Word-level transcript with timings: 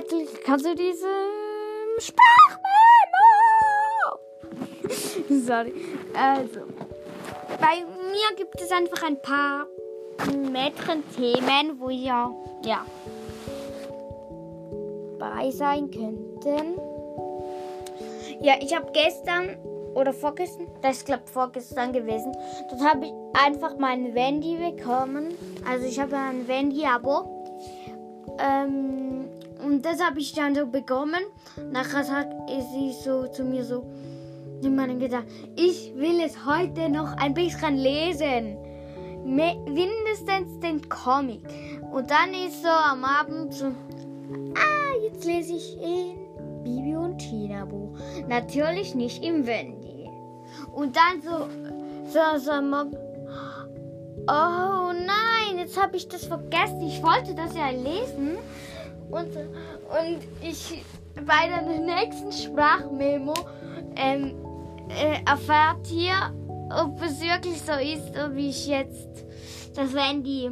Zettel, 0.00 0.26
kannst 0.44 0.64
du 0.64 0.74
diese 0.74 1.08
Sprachmemo? 1.98 2.62
Sorry. 5.44 5.74
Also, 6.14 6.60
bei 7.60 7.84
mir 7.84 8.36
gibt 8.36 8.58
es 8.60 8.70
einfach 8.70 9.02
ein 9.02 9.20
paar 9.20 9.66
Mädchen-Themen, 10.34 11.78
wo 11.78 11.90
ihr 11.90 12.34
ja 12.64 12.86
bei 15.18 15.50
sein 15.50 15.90
könnten. 15.90 16.80
Ja, 18.40 18.54
ich 18.58 18.74
habe 18.74 18.90
gestern 18.92 19.58
oder 19.94 20.14
vorgestern, 20.14 20.68
das 20.80 20.98
ist 20.98 21.06
glaube 21.06 21.24
vorgestern 21.26 21.92
gewesen, 21.92 22.32
dort 22.70 22.80
habe 22.82 23.06
ich 23.06 23.12
einfach 23.34 23.76
mein 23.76 24.14
Wendy 24.14 24.56
bekommen. 24.56 25.34
Also 25.68 25.84
ich 25.84 26.00
habe 26.00 26.16
ein 26.16 26.48
Wendy-Abo. 26.48 27.36
Ähm, 28.38 29.28
und 29.64 29.84
das 29.84 30.02
habe 30.02 30.18
ich 30.18 30.32
dann 30.32 30.54
so 30.54 30.66
bekommen. 30.66 31.20
Nachher 31.70 32.04
sagt 32.04 32.32
sie 32.48 32.92
so 33.04 33.26
zu 33.26 33.44
mir 33.44 33.64
so, 33.64 33.84
in 34.62 34.74
meinem 34.76 34.98
gedacht, 34.98 35.24
ich 35.56 35.92
will 35.96 36.20
es 36.20 36.44
heute 36.44 36.88
noch 36.88 37.16
ein 37.16 37.34
bisschen 37.34 37.76
lesen. 37.76 38.56
Mindestens 39.24 40.60
den 40.60 40.88
Comic. 40.88 41.42
Und 41.92 42.10
dann 42.10 42.32
ist 42.34 42.62
so 42.62 42.68
am 42.68 43.04
Abend 43.04 43.54
so, 43.54 43.66
ah, 43.66 45.02
jetzt 45.02 45.24
lese 45.24 45.54
ich 45.54 45.76
in 45.76 46.16
Bibi 46.62 46.96
und 46.96 47.18
Tina 47.18 47.64
Buch. 47.64 47.96
Natürlich 48.28 48.94
nicht 48.94 49.24
im 49.24 49.46
Wendy. 49.46 50.08
Und 50.72 50.96
dann 50.96 51.22
so, 51.22 51.48
so, 52.06 52.38
so, 52.38 52.52
oh 54.28 54.92
nein, 54.92 55.58
jetzt 55.58 55.80
habe 55.80 55.96
ich 55.96 56.08
das 56.08 56.24
vergessen. 56.24 56.82
Ich 56.82 57.02
wollte 57.02 57.34
das 57.34 57.54
ja 57.54 57.70
lesen. 57.70 58.38
Und, 59.10 59.36
und 59.36 60.20
ich 60.40 60.84
bei 61.26 61.48
der 61.48 61.62
nächsten 61.62 62.32
Sprachmemo 62.32 63.34
ähm, 63.96 64.34
äh, 64.88 65.20
erfährt 65.28 65.86
hier, 65.86 66.34
ob 66.70 67.02
es 67.02 67.20
wirklich 67.20 67.60
so 67.60 67.72
ist, 67.72 68.14
wie 68.34 68.50
ich 68.50 68.66
jetzt 68.68 69.24
das 69.74 69.92
Wendy 69.92 70.50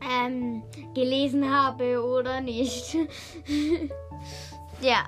ähm, 0.00 0.62
gelesen 0.94 1.50
habe 1.52 2.02
oder 2.02 2.40
nicht. 2.40 2.94
ja. 4.80 5.04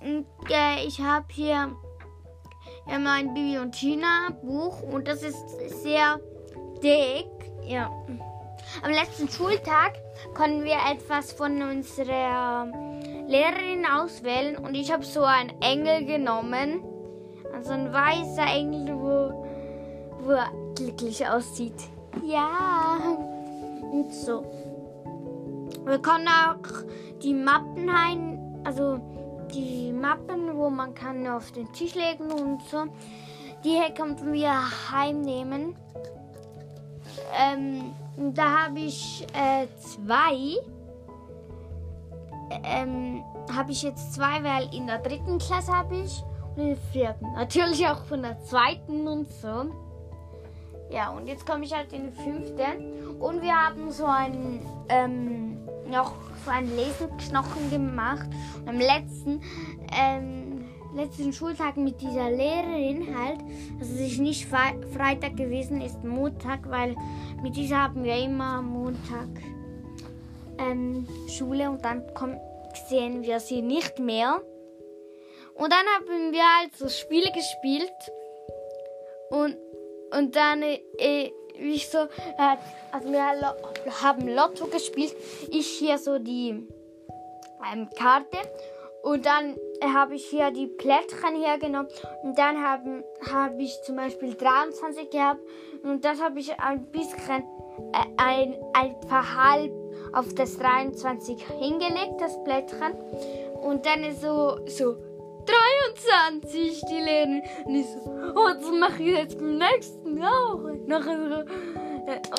Und, 0.00 0.26
äh, 0.50 0.86
ich 0.86 1.00
habe 1.00 1.26
hier 1.30 1.74
ja, 2.86 2.98
mein 2.98 3.34
Bibi 3.34 3.58
und 3.58 3.72
Tina 3.72 4.30
Buch 4.42 4.82
und 4.82 5.08
das 5.08 5.22
ist 5.22 5.82
sehr 5.82 6.20
dick. 6.82 7.26
Ja. 7.66 7.90
Am 8.82 8.92
letzten 8.92 9.28
Schultag 9.28 9.94
konnten 10.34 10.64
wir 10.64 10.76
etwas 10.90 11.32
von 11.32 11.62
unserer 11.62 12.70
Lehrerin 13.26 13.84
auswählen 13.84 14.56
und 14.56 14.74
ich 14.74 14.92
habe 14.92 15.04
so 15.04 15.22
einen 15.22 15.50
Engel 15.60 16.04
genommen. 16.04 16.84
Also 17.52 17.72
ein 17.72 17.92
weißer 17.92 18.46
Engel, 18.46 18.94
wo, 18.94 20.24
wo 20.24 20.30
er 20.30 20.50
glücklich 20.76 21.26
aussieht. 21.26 21.74
Ja. 22.24 22.98
Und 23.90 24.12
so. 24.12 24.44
Wir 25.84 25.98
können 25.98 26.28
auch 26.28 26.84
die 27.22 27.34
Mappen 27.34 27.88
ein, 27.88 28.62
also 28.64 29.00
die 29.52 29.92
Mappen, 29.92 30.56
wo 30.56 30.70
man 30.70 30.94
kann 30.94 31.26
auf 31.26 31.50
den 31.50 31.72
Tisch 31.72 31.94
legen 31.94 32.30
und 32.30 32.62
so. 32.70 32.84
Die 33.64 33.70
hier 33.70 33.90
können 33.90 34.32
wir 34.32 34.52
heimnehmen. 34.92 35.74
Ähm, 37.36 37.94
da 38.34 38.64
habe 38.64 38.80
ich 38.80 39.26
äh, 39.34 39.66
zwei. 39.78 40.56
Ähm, 42.64 43.22
habe 43.54 43.72
ich 43.72 43.82
jetzt 43.82 44.14
zwei, 44.14 44.42
weil 44.42 44.74
in 44.74 44.86
der 44.86 44.98
dritten 44.98 45.38
Klasse 45.38 45.72
habe 45.72 45.96
ich 45.96 46.22
und 46.56 46.62
in 46.62 46.68
der 46.68 46.76
vierten. 46.92 47.32
Natürlich 47.34 47.86
auch 47.86 48.04
von 48.04 48.22
der 48.22 48.38
zweiten 48.40 49.06
und 49.06 49.30
so. 49.30 49.70
Ja, 50.90 51.10
und 51.10 51.26
jetzt 51.26 51.46
komme 51.46 51.64
ich 51.64 51.74
halt 51.74 51.92
in 51.92 52.10
die 52.10 52.22
fünfte. 52.22 52.64
Und 53.18 53.42
wir 53.42 53.54
haben 53.54 53.90
so 53.90 54.06
ein, 54.06 54.60
ähm, 54.88 55.58
noch 55.90 56.14
so 56.44 56.50
einen 56.50 56.74
Leseknochen 56.74 57.70
gemacht. 57.70 58.28
Und 58.60 58.68
am 58.68 58.78
letzten, 58.78 59.42
ähm, 59.92 60.57
letzten 60.94 61.32
Schultag 61.32 61.76
mit 61.76 62.00
dieser 62.00 62.30
Lehrerin 62.30 63.16
halt, 63.16 63.40
also 63.78 63.94
es 63.94 64.12
ist 64.12 64.18
nicht 64.18 64.46
Fre 64.46 64.80
Freitag 64.96 65.36
gewesen, 65.36 65.80
ist 65.80 66.02
Montag, 66.04 66.68
weil 66.70 66.96
mit 67.42 67.56
dieser 67.56 67.84
haben 67.84 68.04
wir 68.04 68.16
immer 68.16 68.62
Montag 68.62 69.28
ähm, 70.58 71.06
Schule 71.28 71.70
und 71.70 71.84
dann 71.84 72.02
kommt, 72.14 72.38
sehen 72.88 73.22
wir 73.22 73.40
sie 73.40 73.62
nicht 73.62 73.98
mehr. 73.98 74.40
Und 75.54 75.72
dann 75.72 75.86
haben 75.96 76.32
wir 76.32 76.42
halt 76.60 76.76
so 76.76 76.88
Spiele 76.88 77.30
gespielt 77.32 77.92
und 79.30 79.56
und 80.10 80.36
dann, 80.36 80.62
äh, 80.62 81.30
ich 81.58 81.88
so, 81.88 81.98
äh, 81.98 82.56
also 82.92 83.12
wir 83.12 84.02
haben 84.02 84.28
Lotto 84.28 84.66
gespielt. 84.66 85.14
Ich 85.50 85.66
hier 85.66 85.98
so 85.98 86.18
die 86.18 86.66
ähm, 87.70 87.88
Karte. 87.96 88.38
Und 89.02 89.26
dann 89.26 89.56
äh, 89.80 89.86
habe 89.86 90.14
ich 90.14 90.26
hier 90.26 90.50
die 90.50 90.66
Plättchen 90.66 91.36
hergenommen. 91.36 91.88
Und 92.22 92.38
dann 92.38 92.62
habe 92.62 93.04
hab 93.30 93.58
ich 93.58 93.80
zum 93.82 93.96
Beispiel 93.96 94.34
23 94.34 95.10
gehabt. 95.10 95.40
Und 95.82 96.04
das 96.04 96.20
habe 96.20 96.40
ich 96.40 96.58
ein 96.58 96.86
bisschen, 96.86 97.44
äh, 97.92 98.04
ein, 98.16 98.56
einfach 98.74 99.36
halb 99.36 99.72
auf 100.12 100.34
das 100.34 100.58
23 100.58 101.42
hingelegt, 101.58 102.20
das 102.20 102.42
Plättchen. 102.44 102.94
Und 103.62 103.86
dann 103.86 104.02
ist 104.02 104.22
so, 104.22 104.58
so 104.66 104.96
23, 105.94 106.82
die 106.90 107.00
Lehrerin. 107.00 107.42
Und 107.64 107.74
ich 107.74 107.86
so, 107.86 108.10
oh, 108.34 108.48
das 108.48 108.70
mache 108.70 109.02
ich 109.02 109.16
jetzt 109.16 109.38
beim 109.38 109.58
nächsten 109.58 110.22
auch. 110.22 110.60
Nachher 110.86 111.46
so, 111.46 111.87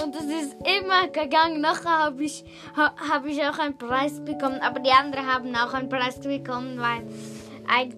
und 0.03 0.15
es 0.15 0.25
ist 0.25 0.57
immer 0.61 1.07
gegangen. 1.07 1.61
Nachher 1.61 2.05
habe 2.05 2.23
ich, 2.23 2.43
hab 2.75 3.25
ich 3.25 3.41
auch 3.43 3.59
einen 3.59 3.77
Preis 3.77 4.23
bekommen. 4.23 4.59
Aber 4.61 4.79
die 4.79 4.91
anderen 4.91 5.27
haben 5.27 5.55
auch 5.55 5.73
einen 5.73 5.89
Preis 5.89 6.19
bekommen, 6.19 6.79
weil 6.79 7.03
ein 7.67 7.93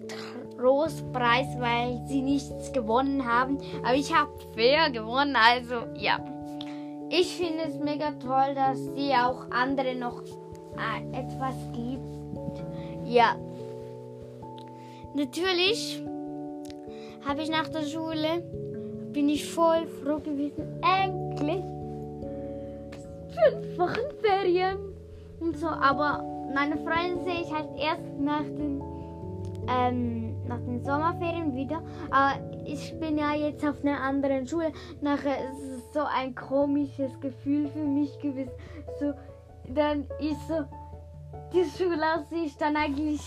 Trostpreis, 0.56 1.46
weil 1.58 2.02
sie 2.06 2.22
nichts 2.22 2.72
gewonnen 2.72 3.26
haben. 3.26 3.58
Aber 3.84 3.94
ich 3.94 4.14
habe 4.14 4.30
fair 4.54 4.90
gewonnen, 4.90 5.36
also 5.36 5.86
ja. 5.96 6.18
Ich 7.08 7.36
finde 7.36 7.64
es 7.64 7.78
mega 7.78 8.12
toll, 8.12 8.54
dass 8.54 8.78
sie 8.94 9.12
auch 9.12 9.50
andere 9.50 9.94
noch 9.94 10.22
äh, 10.22 11.18
etwas 11.18 11.54
gibt. 11.74 12.00
Ja, 13.04 13.36
Natürlich 15.14 16.02
habe 17.26 17.42
ich 17.42 17.50
nach 17.50 17.68
der 17.68 17.82
Schule, 17.82 18.42
bin 19.12 19.28
ich 19.28 19.50
voll 19.52 19.86
froh 20.02 20.18
gewesen, 20.18 20.80
endlich 20.82 21.62
fünf 23.32 23.78
Wochen 23.78 24.06
Ferien 24.22 24.78
und 25.40 25.56
so. 25.58 25.68
Aber 25.68 26.24
meine 26.54 26.76
Freunde 26.78 27.24
sehe 27.24 27.42
ich 27.42 27.52
halt 27.52 27.68
erst 27.78 28.18
nach 28.18 28.42
den, 28.42 28.82
ähm, 29.68 30.36
nach 30.46 30.58
den 30.58 30.84
Sommerferien 30.84 31.54
wieder. 31.54 31.82
Aber 32.10 32.40
ich 32.64 32.98
bin 32.98 33.18
ja 33.18 33.34
jetzt 33.34 33.64
auf 33.66 33.82
einer 33.82 34.00
anderen 34.00 34.46
Schule. 34.46 34.72
Nachher 35.00 35.50
ist 35.50 35.62
es 35.62 35.92
so 35.92 36.00
ein 36.00 36.34
komisches 36.34 37.18
Gefühl 37.20 37.68
für 37.68 37.84
mich 37.84 38.18
gewesen. 38.20 38.52
So, 38.98 39.12
dann 39.68 40.06
ist 40.20 40.48
so, 40.48 40.64
die 41.52 41.64
Schule 41.76 42.02
aus 42.14 42.56
dann 42.58 42.76
eigentlich 42.76 43.20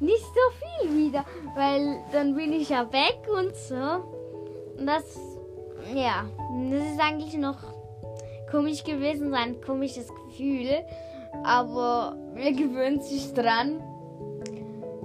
nicht 0.00 0.24
so 0.24 0.88
viel 0.88 1.06
wieder, 1.06 1.24
weil 1.54 2.00
dann 2.12 2.34
bin 2.34 2.52
ich 2.52 2.68
ja 2.68 2.92
weg 2.92 3.20
und 3.28 3.54
so. 3.56 4.23
Das, 4.78 5.18
ja, 5.94 6.24
das 6.70 6.84
ist 6.84 7.00
eigentlich 7.00 7.34
noch 7.34 7.58
komisch 8.50 8.84
gewesen, 8.84 9.30
so 9.30 9.36
ein 9.36 9.60
komisches 9.60 10.08
Gefühl. 10.08 10.84
Aber 11.42 12.16
wir 12.34 12.52
gewöhnen 12.56 13.00
sich 13.00 13.32
dran. 13.34 13.82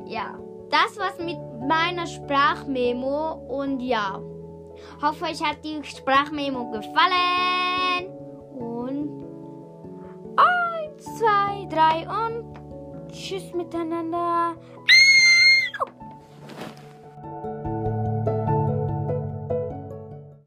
Ja, 0.06 0.38
das 0.70 0.98
war's 0.98 1.18
mit 1.20 1.38
meiner 1.68 2.08
Sprachmemo 2.08 3.34
und 3.48 3.80
ja, 3.80 4.20
hoffe 5.02 5.26
euch 5.26 5.44
hat 5.44 5.64
die 5.64 5.84
Sprachmemo 5.84 6.72
gefallen. 6.72 8.10
Und 8.54 9.24
eins, 10.36 11.04
zwei, 11.18 11.66
drei 11.70 12.08
und 12.08 12.54
tschüss 13.12 13.54
miteinander. 13.54 14.56